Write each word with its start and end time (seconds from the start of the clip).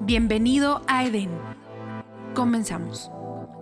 Bienvenido 0.00 0.82
a 0.86 1.04
Edén. 1.04 1.30
Comenzamos. 2.34 3.10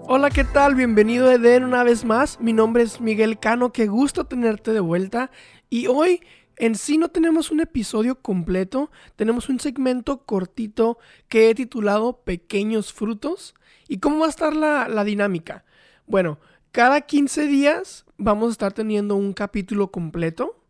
Hola, 0.09 0.31
¿qué 0.31 0.45
tal? 0.45 0.75
Bienvenido 0.75 1.29
a 1.29 1.35
Edén 1.35 1.63
una 1.63 1.85
vez 1.85 2.05
más. 2.05 2.41
Mi 2.41 2.53
nombre 2.53 2.83
es 2.83 3.01
Miguel 3.01 3.39
Cano, 3.39 3.73
qué 3.73 3.87
gusto 3.87 4.25
tenerte 4.25 4.73
de 4.73 4.81
vuelta. 4.81 5.31
Y 5.71 5.87
hoy 5.87 6.21
en 6.57 6.75
sí 6.75 6.99
no 6.99 7.11
tenemos 7.11 7.51
un 7.51 7.61
episodio 7.61 8.21
completo, 8.21 8.91
tenemos 9.15 9.49
un 9.49 9.61
segmento 9.61 10.25
cortito 10.25 10.99
que 11.29 11.51
he 11.51 11.55
titulado 11.55 12.25
Pequeños 12.25 12.93
Frutos. 12.93 13.55
¿Y 13.87 13.99
cómo 13.99 14.21
va 14.21 14.27
a 14.27 14.31
estar 14.31 14.57
la, 14.57 14.89
la 14.89 15.05
dinámica? 15.05 15.65
Bueno, 16.07 16.39
cada 16.73 17.03
15 17.03 17.47
días 17.47 18.07
vamos 18.17 18.49
a 18.49 18.53
estar 18.53 18.73
teniendo 18.73 19.17
un 19.17 19.33
capítulo 19.35 19.93
completo 19.93 20.63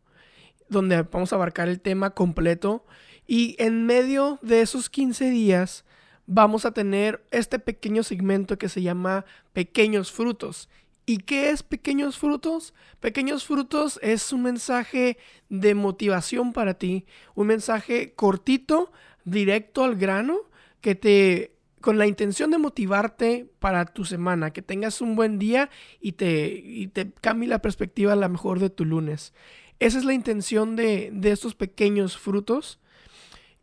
donde 0.69 1.03
vamos 1.03 1.33
a 1.33 1.37
abarcar 1.37 1.69
el 1.69 1.81
tema 1.81 2.11
completo 2.11 2.85
y 3.27 3.57
en 3.59 3.87
medio 3.87 4.39
de 4.43 4.61
esos 4.61 4.91
15 4.91 5.31
días 5.31 5.85
vamos 6.27 6.65
a 6.65 6.73
tener 6.73 7.25
este 7.31 7.59
pequeño 7.59 8.03
segmento 8.03 8.59
que 8.59 8.69
se 8.69 8.83
llama 8.83 9.25
Pequeños 9.53 10.12
Frutos. 10.12 10.69
¿Y 11.05 11.19
qué 11.19 11.51
es 11.51 11.62
Pequeños 11.62 12.19
Frutos? 12.19 12.75
Pequeños 13.01 13.45
Frutos 13.45 13.98
es 14.03 14.33
un 14.33 14.43
mensaje 14.43 15.19
de 15.48 15.75
motivación 15.75 16.53
para 16.53 16.75
ti, 16.75 17.07
un 17.35 17.48
mensaje 17.48 18.15
cortito, 18.15 18.93
directo 19.25 19.84
al 19.84 19.97
grano, 19.97 20.39
que 20.81 20.95
te 20.95 21.53
con 21.83 21.98
la 21.98 22.07
intención 22.07 22.51
de 22.51 22.59
motivarte 22.59 23.51
para 23.59 23.84
tu 23.84 24.05
semana, 24.05 24.53
que 24.53 24.62
tengas 24.62 25.01
un 25.01 25.17
buen 25.17 25.39
día 25.39 25.69
y 26.01 26.12
te, 26.12 26.62
y 26.65 26.87
te 26.87 27.11
cambie 27.20 27.48
la 27.48 27.61
perspectiva 27.61 28.12
a 28.12 28.17
la 28.17 28.28
mejor 28.28 28.61
de 28.61 28.70
tu 28.70 28.84
lunes. 28.84 29.34
Esa 29.81 29.98
es 29.98 30.05
la 30.05 30.15
intención 30.15 30.77
de, 30.77 31.11
de 31.12 31.33
estos 31.33 31.56
pequeños 31.56 32.17
frutos. 32.17 32.78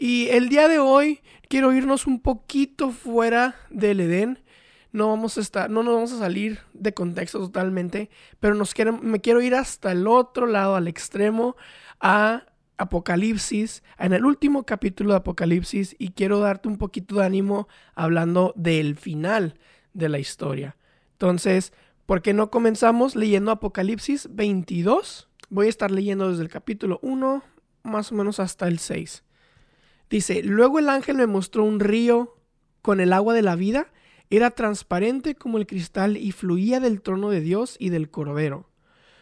Y 0.01 0.29
el 0.29 0.47
día 0.47 0.69
de 0.69 0.79
hoy 0.79 1.19
quiero 1.49 1.73
irnos 1.73 2.07
un 2.07 2.21
poquito 2.21 2.91
fuera 2.91 3.57
del 3.69 3.99
Edén. 3.99 4.39
No 4.93 5.09
vamos 5.09 5.37
a 5.37 5.41
estar, 5.41 5.69
no 5.69 5.83
nos 5.83 5.93
vamos 5.93 6.13
a 6.13 6.19
salir 6.19 6.59
de 6.73 6.93
contexto 6.93 7.37
totalmente, 7.37 8.09
pero 8.39 8.55
me 9.01 9.19
quiero 9.19 9.41
ir 9.41 9.55
hasta 9.55 9.91
el 9.91 10.07
otro 10.07 10.47
lado, 10.47 10.77
al 10.77 10.87
extremo, 10.87 11.57
a 11.99 12.45
Apocalipsis, 12.77 13.83
en 13.99 14.13
el 14.13 14.23
último 14.23 14.65
capítulo 14.65 15.11
de 15.11 15.17
Apocalipsis, 15.17 15.97
y 15.99 16.11
quiero 16.11 16.39
darte 16.39 16.69
un 16.69 16.77
poquito 16.77 17.15
de 17.15 17.25
ánimo 17.25 17.67
hablando 17.93 18.53
del 18.55 18.95
final 18.95 19.55
de 19.93 20.07
la 20.07 20.17
historia. 20.17 20.77
Entonces, 21.11 21.73
¿por 22.05 22.21
qué 22.21 22.33
no 22.33 22.49
comenzamos 22.49 23.17
leyendo 23.17 23.51
Apocalipsis 23.51 24.29
22? 24.31 25.27
Voy 25.49 25.65
a 25.65 25.69
estar 25.69 25.91
leyendo 25.91 26.29
desde 26.29 26.43
el 26.43 26.49
capítulo 26.49 26.99
1 27.01 27.43
más 27.83 28.13
o 28.13 28.15
menos 28.15 28.39
hasta 28.39 28.69
el 28.69 28.79
6. 28.79 29.23
Dice, 30.09 30.41
luego 30.43 30.79
el 30.79 30.89
ángel 30.89 31.17
me 31.17 31.27
mostró 31.27 31.63
un 31.63 31.79
río 31.79 32.35
con 32.81 32.99
el 32.99 33.13
agua 33.13 33.33
de 33.33 33.43
la 33.43 33.55
vida, 33.55 33.91
era 34.31 34.51
transparente 34.51 35.35
como 35.35 35.57
el 35.57 35.67
cristal 35.67 36.17
y 36.17 36.31
fluía 36.31 36.79
del 36.79 37.01
trono 37.01 37.29
de 37.29 37.41
Dios 37.41 37.75
y 37.79 37.89
del 37.89 38.09
cordero. 38.09 38.69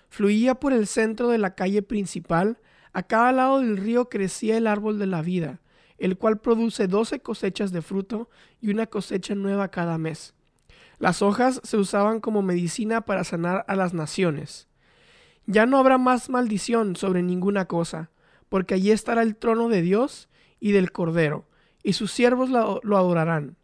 Fluía 0.09 0.55
por 0.55 0.73
el 0.73 0.88
centro 0.88 1.30
de 1.30 1.38
la 1.38 1.55
calle 1.55 1.81
principal, 1.81 2.59
a 2.93 3.03
cada 3.03 3.31
lado 3.31 3.59
del 3.59 3.77
río 3.77 4.09
crecía 4.09 4.58
el 4.58 4.67
árbol 4.67 4.97
de 4.97 5.08
la 5.08 5.21
vida, 5.21 5.59
el 5.97 6.17
cual 6.17 6.39
produce 6.39 6.88
doce 6.88 7.19
cosechas 7.19 7.71
de 7.71 7.81
fruto 7.81 8.30
y 8.61 8.69
una 8.69 8.88
cosecha 8.88 9.35
nueva 9.35 9.69
cada 9.69 9.97
mes. 9.97 10.33
Las 10.99 11.21
hojas 11.21 11.61
se 11.63 11.77
usaban 11.77 12.21
como 12.21 12.41
medicina 12.41 13.02
para 13.02 13.23
sanar 13.23 13.65
a 13.67 13.75
las 13.75 13.93
naciones. 13.93 14.67
Ya 15.45 15.65
no 15.65 15.77
habrá 15.77 15.97
más 15.97 16.30
maldición 16.30 16.95
sobre 16.95 17.23
ninguna 17.23 17.65
cosa, 17.65 18.09
porque 18.49 18.73
allí 18.73 18.91
estará 18.91 19.21
el 19.21 19.35
trono 19.35 19.69
de 19.69 19.81
Dios 19.81 20.30
y 20.59 20.71
del 20.71 20.91
Cordero, 20.91 21.47
y 21.83 21.93
sus 21.93 22.11
siervos 22.11 22.49
lo, 22.49 22.97
adorarán. 22.97 23.57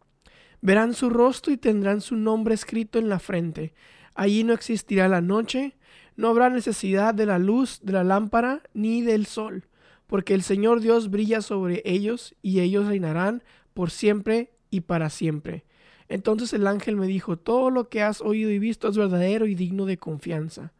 Verán 0.60 0.94
su 0.94 1.10
rostro 1.10 1.52
y 1.52 1.56
tendrán 1.56 2.00
su 2.00 2.16
nombre 2.16 2.54
escrito 2.54 2.98
en 2.98 3.08
la 3.08 3.18
frente. 3.18 3.74
Allí 4.14 4.44
no 4.44 4.54
existirá 4.54 5.08
la 5.08 5.20
noche, 5.20 5.76
no 6.16 6.28
habrá 6.28 6.48
necesidad 6.48 7.12
de 7.14 7.26
la 7.26 7.38
luz 7.38 7.80
de 7.82 7.92
la 7.92 8.04
lámpara 8.04 8.62
ni 8.72 9.02
del 9.02 9.26
sol, 9.26 9.66
porque 10.06 10.34
el 10.34 10.42
Señor 10.42 10.80
Dios 10.80 11.10
brilla 11.10 11.42
sobre 11.42 11.82
ellos 11.84 12.34
y 12.40 12.60
ellos 12.60 12.86
reinarán 12.86 13.42
por 13.74 13.90
siempre 13.90 14.52
y 14.70 14.82
para 14.82 15.10
siempre. 15.10 15.64
Entonces 16.08 16.52
el 16.52 16.66
ángel 16.66 16.96
me 16.96 17.06
dijo, 17.06 17.36
todo 17.36 17.70
lo 17.70 17.88
que 17.88 18.02
has 18.02 18.20
oído 18.20 18.50
y 18.50 18.58
visto 18.58 18.88
es 18.88 18.96
verdadero 18.96 19.46
y 19.46 19.54
digno 19.54 19.86
de 19.86 19.98
confianza. 19.98 20.72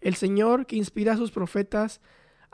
El 0.00 0.14
Señor, 0.14 0.66
que 0.66 0.76
inspira 0.76 1.14
a 1.14 1.16
sus 1.16 1.30
profetas, 1.30 2.00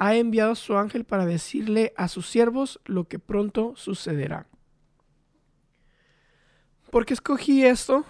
ha 0.03 0.17
enviado 0.17 0.57
su 0.57 0.77
ángel 0.77 1.05
para 1.05 1.27
decirle 1.27 1.93
a 1.97 2.09
sus 2.09 2.27
siervos 2.27 2.81
lo 2.87 3.07
que 3.07 3.21
pronto 3.21 3.75
sucederá. 3.77 4.49
¿Por 6.91 7.07
qué 7.07 7.15
escogí 7.15 7.65
esto? 7.65 8.05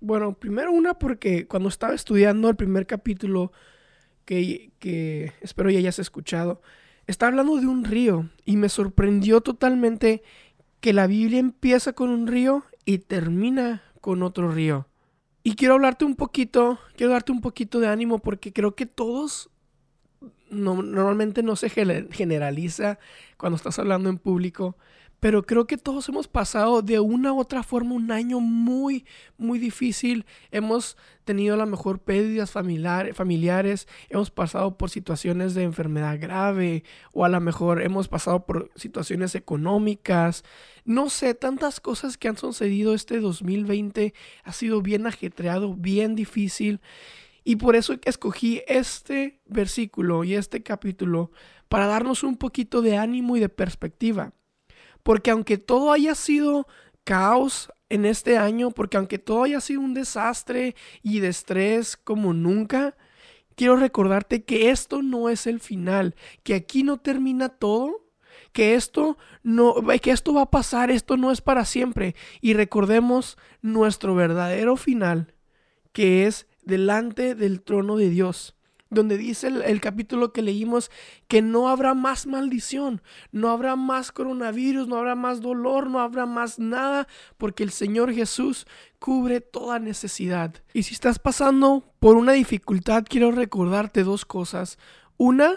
Bueno, 0.00 0.32
primero 0.32 0.72
una 0.72 0.98
porque 0.98 1.46
cuando 1.46 1.68
estaba 1.68 1.92
estudiando 1.92 2.48
el 2.48 2.56
primer 2.56 2.86
capítulo 2.86 3.52
que, 4.24 4.72
que 4.78 5.34
espero 5.42 5.68
ya 5.68 5.80
hayas 5.80 5.98
escuchado, 5.98 6.62
está 7.06 7.26
hablando 7.26 7.58
de 7.58 7.66
un 7.66 7.84
río 7.84 8.30
y 8.46 8.56
me 8.56 8.70
sorprendió 8.70 9.42
totalmente 9.42 10.22
que 10.80 10.94
la 10.94 11.06
Biblia 11.06 11.40
empieza 11.40 11.92
con 11.92 12.08
un 12.08 12.26
río 12.26 12.64
y 12.86 13.00
termina 13.00 13.82
con 14.00 14.22
otro 14.22 14.50
río. 14.50 14.88
Y 15.42 15.56
quiero 15.56 15.74
hablarte 15.74 16.06
un 16.06 16.16
poquito, 16.16 16.78
quiero 16.96 17.12
darte 17.12 17.32
un 17.32 17.42
poquito 17.42 17.80
de 17.80 17.88
ánimo 17.88 18.18
porque 18.18 18.54
creo 18.54 18.74
que 18.74 18.86
todos 18.86 19.50
normalmente 20.50 21.42
no 21.42 21.56
se 21.56 21.70
generaliza 21.70 22.98
cuando 23.36 23.56
estás 23.56 23.78
hablando 23.78 24.08
en 24.08 24.18
público, 24.18 24.76
pero 25.20 25.44
creo 25.44 25.66
que 25.66 25.78
todos 25.78 26.08
hemos 26.08 26.28
pasado 26.28 26.82
de 26.82 27.00
una 27.00 27.32
u 27.32 27.40
otra 27.40 27.62
forma 27.62 27.94
un 27.94 28.12
año 28.12 28.38
muy, 28.38 29.06
muy 29.38 29.58
difícil. 29.58 30.26
Hemos 30.50 30.96
tenido 31.24 31.54
a 31.54 31.56
lo 31.56 31.66
mejor 31.66 32.00
pérdidas 32.00 32.50
familiares, 32.50 33.88
hemos 34.10 34.30
pasado 34.30 34.76
por 34.76 34.90
situaciones 34.90 35.54
de 35.54 35.62
enfermedad 35.62 36.18
grave 36.20 36.84
o 37.12 37.24
a 37.24 37.30
lo 37.30 37.40
mejor 37.40 37.80
hemos 37.80 38.08
pasado 38.08 38.44
por 38.44 38.70
situaciones 38.76 39.34
económicas. 39.34 40.44
No 40.84 41.08
sé, 41.08 41.34
tantas 41.34 41.80
cosas 41.80 42.18
que 42.18 42.28
han 42.28 42.36
sucedido 42.36 42.94
este 42.94 43.18
2020 43.18 44.12
ha 44.44 44.52
sido 44.52 44.82
bien 44.82 45.06
ajetreado, 45.06 45.74
bien 45.74 46.14
difícil. 46.14 46.80
Y 47.48 47.54
por 47.56 47.76
eso 47.76 47.94
escogí 48.04 48.62
este 48.66 49.40
versículo 49.46 50.24
y 50.24 50.34
este 50.34 50.64
capítulo 50.64 51.30
para 51.68 51.86
darnos 51.86 52.24
un 52.24 52.36
poquito 52.36 52.82
de 52.82 52.96
ánimo 52.96 53.36
y 53.36 53.40
de 53.40 53.48
perspectiva. 53.48 54.32
Porque 55.04 55.30
aunque 55.30 55.56
todo 55.56 55.92
haya 55.92 56.16
sido 56.16 56.66
caos 57.04 57.70
en 57.88 58.04
este 58.04 58.36
año, 58.36 58.72
porque 58.72 58.96
aunque 58.96 59.20
todo 59.20 59.44
haya 59.44 59.60
sido 59.60 59.80
un 59.80 59.94
desastre 59.94 60.74
y 61.04 61.20
de 61.20 61.28
estrés 61.28 61.96
como 61.96 62.34
nunca, 62.34 62.96
quiero 63.54 63.76
recordarte 63.76 64.42
que 64.42 64.70
esto 64.70 65.00
no 65.02 65.28
es 65.28 65.46
el 65.46 65.60
final, 65.60 66.16
que 66.42 66.54
aquí 66.56 66.82
no 66.82 66.96
termina 66.96 67.48
todo, 67.48 68.08
que 68.50 68.74
esto 68.74 69.18
no 69.44 69.76
que 70.02 70.10
esto 70.10 70.34
va 70.34 70.42
a 70.42 70.50
pasar, 70.50 70.90
esto 70.90 71.16
no 71.16 71.30
es 71.30 71.42
para 71.42 71.64
siempre 71.64 72.16
y 72.40 72.54
recordemos 72.54 73.38
nuestro 73.62 74.16
verdadero 74.16 74.76
final, 74.76 75.32
que 75.92 76.26
es 76.26 76.48
delante 76.66 77.34
del 77.34 77.62
trono 77.62 77.96
de 77.96 78.10
Dios 78.10 78.56
donde 78.88 79.18
dice 79.18 79.48
el, 79.48 79.80
capítulo 79.80 80.32
que 80.32 80.42
leímos 80.42 80.90
que 81.28 81.42
no 81.42 81.68
habrá 81.68 81.94
más 81.94 82.26
maldición, 82.26 83.02
no 83.32 83.50
habrá 83.50 83.76
más 83.76 84.12
coronavirus, 84.12 84.86
no 84.86 84.96
habrá 84.96 85.14
más 85.14 85.40
dolor, 85.40 85.90
no 85.90 86.00
habrá 86.00 86.26
más 86.26 86.58
nada, 86.58 87.08
porque 87.36 87.64
el 87.64 87.70
Señor 87.70 88.12
Jesús 88.12 88.66
cubre 88.98 89.40
toda 89.40 89.78
necesidad. 89.78 90.54
Y 90.72 90.84
si 90.84 90.94
estás 90.94 91.18
pasando 91.18 91.84
por 91.98 92.16
una 92.16 92.32
dificultad, 92.32 93.04
quiero 93.08 93.32
recordarte 93.32 94.04
dos 94.04 94.24
cosas. 94.24 94.78
Una, 95.16 95.54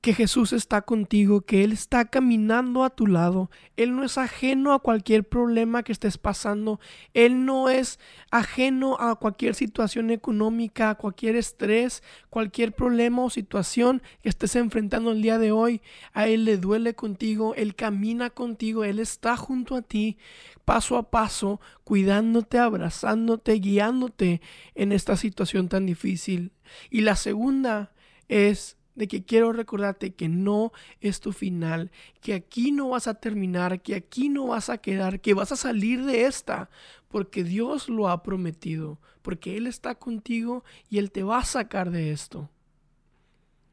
que 0.00 0.14
Jesús 0.14 0.54
está 0.54 0.80
contigo, 0.82 1.42
que 1.42 1.62
Él 1.62 1.72
está 1.72 2.06
caminando 2.06 2.84
a 2.84 2.90
tu 2.90 3.06
lado. 3.06 3.50
Él 3.76 3.94
no 3.94 4.02
es 4.02 4.16
ajeno 4.16 4.72
a 4.72 4.78
cualquier 4.78 5.24
problema 5.24 5.82
que 5.82 5.92
estés 5.92 6.16
pasando. 6.16 6.80
Él 7.12 7.44
no 7.44 7.68
es 7.68 8.00
ajeno 8.30 8.96
a 8.98 9.16
cualquier 9.16 9.54
situación 9.54 10.10
económica, 10.10 10.88
a 10.88 10.94
cualquier 10.94 11.36
estrés, 11.36 12.02
cualquier 12.30 12.72
problema 12.72 13.24
o 13.24 13.30
situación 13.30 14.00
que 14.22 14.30
estés 14.30 14.56
enfrentando 14.56 15.12
el 15.12 15.20
día 15.20 15.38
de 15.38 15.52
hoy. 15.52 15.82
A 16.14 16.28
Él 16.28 16.46
le 16.46 16.56
duele 16.56 16.94
contigo, 16.94 17.54
Él 17.54 17.74
camina 17.74 18.30
contigo, 18.30 18.84
Él 18.84 19.00
está 19.00 19.36
junto 19.36 19.76
a 19.76 19.82
ti, 19.82 20.16
paso 20.64 20.96
a 20.96 21.10
paso, 21.10 21.60
cuidándote, 21.84 22.58
abrazándote, 22.58 23.52
guiándote 23.52 24.40
en 24.74 24.92
esta 24.92 25.16
situación 25.16 25.68
tan 25.68 25.84
difícil. 25.84 26.52
Y 26.88 27.02
la 27.02 27.16
segunda 27.16 27.92
es 28.28 28.78
de 29.00 29.08
que 29.08 29.24
quiero 29.24 29.50
recordarte 29.54 30.12
que 30.12 30.28
no 30.28 30.72
es 31.00 31.20
tu 31.20 31.32
final, 31.32 31.90
que 32.20 32.34
aquí 32.34 32.70
no 32.70 32.90
vas 32.90 33.06
a 33.06 33.14
terminar, 33.14 33.80
que 33.80 33.94
aquí 33.94 34.28
no 34.28 34.48
vas 34.48 34.68
a 34.68 34.76
quedar, 34.76 35.22
que 35.22 35.32
vas 35.32 35.52
a 35.52 35.56
salir 35.56 36.04
de 36.04 36.26
esta, 36.26 36.68
porque 37.08 37.42
Dios 37.42 37.88
lo 37.88 38.10
ha 38.10 38.22
prometido, 38.22 38.98
porque 39.22 39.56
Él 39.56 39.66
está 39.66 39.94
contigo 39.94 40.64
y 40.90 40.98
Él 40.98 41.12
te 41.12 41.22
va 41.22 41.38
a 41.38 41.46
sacar 41.46 41.90
de 41.90 42.12
esto. 42.12 42.50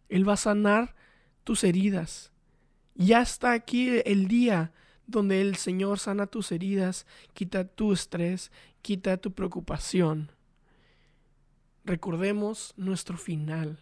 Él 0.08 0.26
va 0.26 0.36
a 0.36 0.38
sanar 0.38 0.96
tus 1.44 1.66
heridas. 1.66 2.32
Ya 2.96 3.22
está 3.22 3.52
aquí 3.52 4.00
el 4.06 4.30
día 4.30 4.72
donde 5.08 5.42
el 5.42 5.58
Señor 5.58 6.00
sana 6.00 6.28
tus 6.28 6.54
heridas, 6.54 7.06
quita 7.34 7.68
tu 7.68 7.92
estrés, 7.92 8.50
quita 8.82 9.18
tu 9.18 9.34
preocupación. 9.34 10.32
Recordemos 11.84 12.74
nuestro 12.78 13.18
final, 13.18 13.82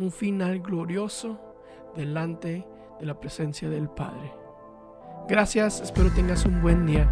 un 0.00 0.10
final 0.10 0.60
glorioso 0.60 1.38
delante 1.94 2.66
de 2.98 3.06
la 3.06 3.20
presencia 3.20 3.68
del 3.68 3.88
Padre. 3.88 4.32
Gracias, 5.28 5.80
espero 5.80 6.10
tengas 6.10 6.44
un 6.46 6.62
buen 6.62 6.86
día. 6.86 7.08